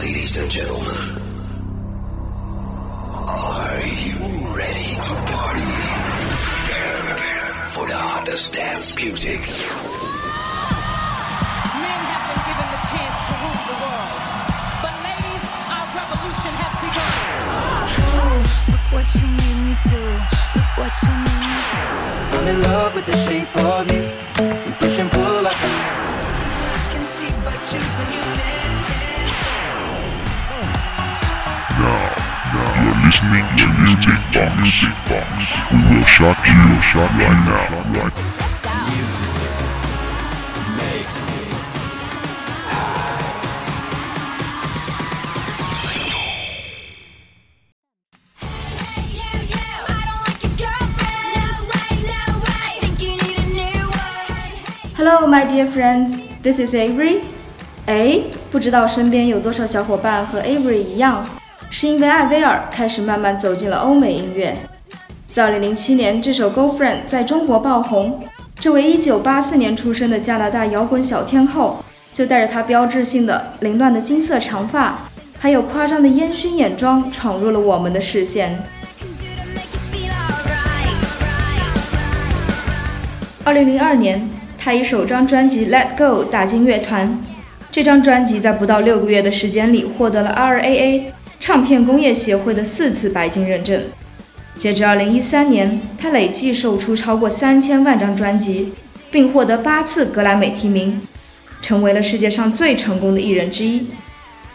[0.00, 0.96] Ladies and gentlemen,
[3.28, 4.16] are you
[4.56, 5.72] ready to party?
[7.04, 9.40] Prepare for the hottest dance music.
[11.84, 14.20] Men have been given the chance to rule the world.
[14.80, 17.12] But ladies, our revolution has begun.
[18.72, 20.04] Look what you made me do.
[20.56, 21.84] Look what you made me do.
[22.40, 23.89] I'm in love with the shape of
[33.19, 34.55] listening to Music Box.
[34.61, 35.27] Music Box.
[35.71, 37.67] We will shock you, shock right now.
[37.91, 38.13] Right
[54.97, 56.15] Hello, my dear friends.
[56.41, 57.21] This is Avery.
[57.85, 61.23] 哎，不知道身边有多少小伙伴和 Avery 一样，
[61.72, 64.56] 是因为艾薇儿开始慢慢走进了欧美音乐。
[65.28, 68.20] 在2007年，这首《Girlfriend》在中国爆红。
[68.58, 74.98] 这位1984年出生的加拿大摇滚小天后，就带着她标志性的凌乱的金色长发，
[75.38, 78.58] 还有夸张的烟熏眼妆，闯入了我们的视线。
[83.44, 87.16] 2002年，她以首张专辑《Let Go》打进乐团。
[87.70, 91.04] 这张专辑在不到六个月的时间里，获得了 RAA
[91.40, 93.82] 唱片工业协会的四次白金认证。
[94.58, 98.74] 截至2013年，他累计售出超过三千万张专辑，
[99.10, 101.00] 并获得八次格莱美提名，
[101.62, 103.86] 成为了世界上最成功的艺人之一。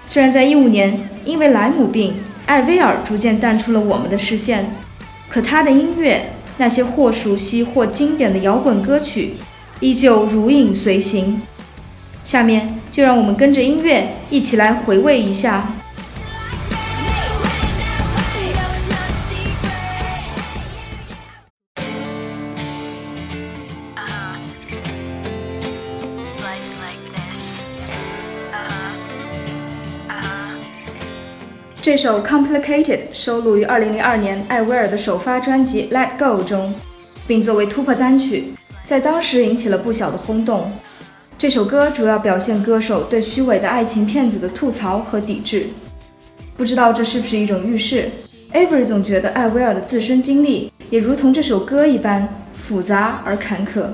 [0.05, 2.14] 虽然在15年因为莱姆病，
[2.45, 4.75] 艾薇儿逐渐淡出了我们的视线，
[5.27, 9.33] 可她的音乐，那些或熟悉或经典的摇滚歌曲，
[9.80, 11.42] 依旧如影随形。
[12.23, 15.73] 下面就让我们跟着音乐一起来回味一下。
[31.85, 36.73] 这首《Complicated》收录于2002年艾薇儿的首发专辑《Let Go》中，
[37.27, 38.53] 并作为突破单曲，
[38.83, 40.71] 在当时引起了不小的轰动。
[41.37, 45.67] 这首歌主要表现歌手对虚伪的爱情骗子的吐槽和抵制。
[46.57, 48.09] 不知道这是不是一种预示
[48.52, 53.89] ？Avery 总觉得艾薇儿的自身经历也如同这首歌一般复杂而坎坷。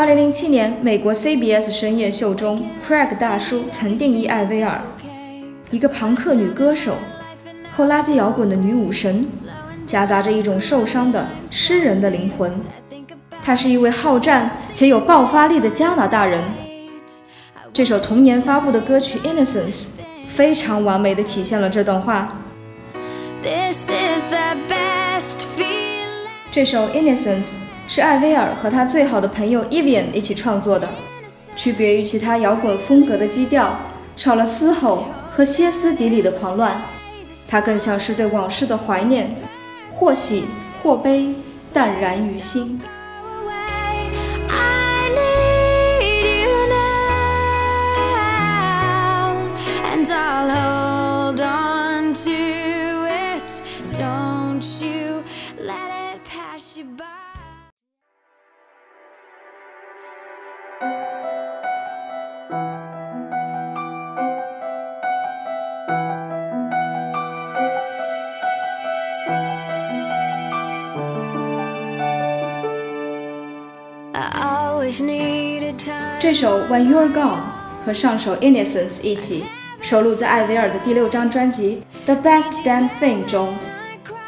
[0.00, 4.80] 二零零七年，美国 CBS 深夜秀中，Craig 大叔曾定义艾薇儿
[5.70, 6.94] 一个朋克女歌手，
[7.70, 9.26] 后垃圾摇滚的女武神，
[9.84, 12.50] 夹杂着一种受伤的诗人的灵魂。
[13.42, 16.42] 她是一位好战且有爆发力的加拿大人。
[17.70, 19.82] 这首同年发布的歌曲《Innocence》
[20.30, 22.40] 非常完美的体现了这段话。
[23.42, 26.30] This is the best feeling.
[26.50, 27.44] 这首《Innocence》
[27.92, 30.88] 是艾薇儿和她最好的朋友 Evian 一起创作的，
[31.56, 33.76] 区别于其他摇滚风格的基调，
[34.14, 36.80] 少了嘶吼和歇斯底里的狂乱，
[37.48, 39.34] 它更像是对往事的怀念，
[39.92, 40.44] 或喜
[40.80, 41.34] 或悲，
[41.72, 42.80] 淡然于心。
[76.18, 77.38] 这首《When You're Gone》
[77.86, 79.44] 和上首《Innocence》一起
[79.80, 81.80] 收录在艾薇儿的第六张专辑
[82.12, 83.54] 《The Best Damn Thing》中。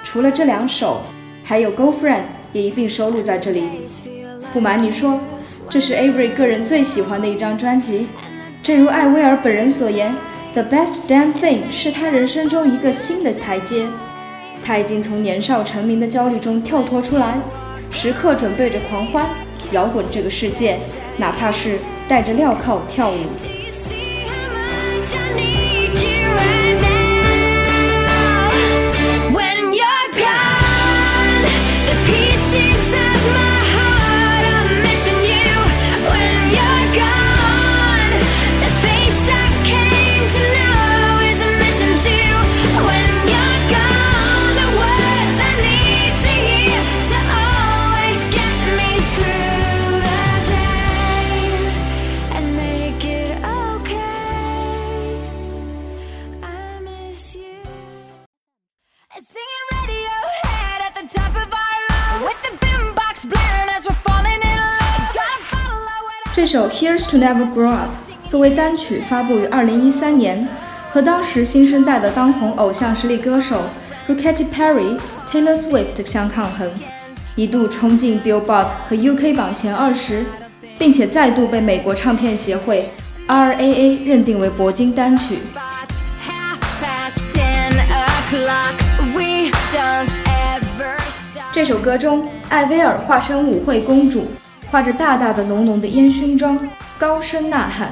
[0.04, 1.02] 除了这两首，
[1.42, 2.20] 还有《Girlfriend》
[2.52, 3.64] 也一并收录在这里。
[4.52, 5.18] 不瞒你说，
[5.68, 8.06] 这是 Avery 个人最喜欢的一张专辑。
[8.62, 10.14] 正如艾薇儿本人所言，
[10.52, 13.88] 《The Best Damn Thing》是他人生中一个新的台阶。
[14.64, 17.40] 他已经从年少成名的焦虑中跳脱出来，
[17.90, 19.28] 时刻准备着狂欢
[19.72, 20.78] 摇滚这个世界，
[21.16, 23.61] 哪怕是戴着镣铐跳舞。
[66.34, 67.90] 这首《Here's to Never Grow Up》
[68.28, 70.48] 作为单曲发布于2013年，
[70.90, 73.60] 和当时新生代的当红偶像实力歌手
[74.06, 74.98] 如 Katy Perry、
[75.30, 76.70] Taylor Swift 相抗衡，
[77.36, 80.24] 一度冲进 Billboard 和 UK 榜前二十，
[80.78, 82.90] 并且再度被美国唱片协会
[83.28, 85.36] RAA 认定为铂金单曲。
[91.52, 94.26] 这首歌中，艾薇儿化身舞会公主，
[94.72, 96.58] 画着大大的浓浓的烟熏妆，
[96.98, 97.90] 高声呐喊，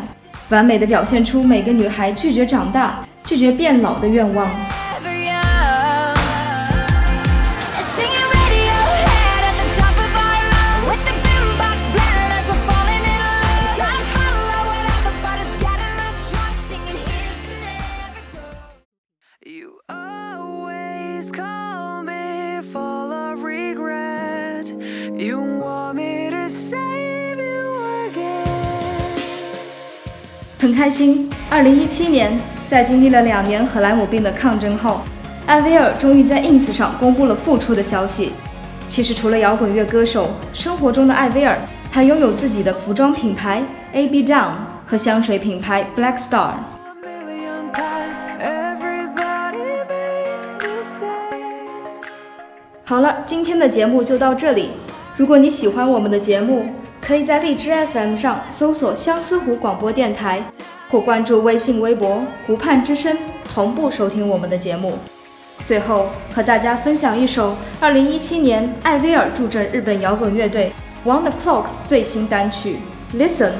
[0.48, 4.50] 完美的表现出每个女孩拒绝长大、拒绝变老的愿望。
[30.60, 35.00] 很开心，二零一七年，在经历了两年荷兰姆病的抗争后，
[35.46, 38.32] 艾薇儿终于在 ins 上公布了复出的消息。
[38.86, 41.56] 其实，除了摇滚乐歌手，生活中的艾薇儿
[41.90, 43.62] 还拥有自己的服装品牌
[43.92, 44.52] AB Down
[44.86, 46.50] 和香水品牌 Black Star。
[52.84, 54.72] 好了，今天的节目就到这里。
[55.16, 56.66] 如果你喜欢我们的节目，
[57.00, 60.42] 可以在荔枝 FM 上搜索相思湖广播电台，
[60.90, 64.98] 或关注微信、微博“湖畔之声”，同步收听我们的节目。
[65.64, 70.72] 最后和大家分享一首2017年艾薇儿助阵日本摇滚乐队
[71.04, 72.78] One the Clock 最新单曲
[73.16, 73.50] 《Listen》。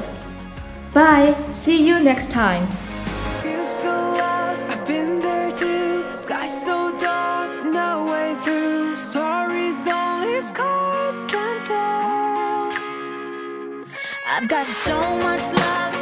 [0.92, 2.66] Bye, see you next time.
[3.42, 6.04] Feel so lost, I've been there too.
[6.16, 8.96] Sky so dark, no way through.
[8.96, 10.79] Stories only scars can
[14.32, 15.99] I've got so much love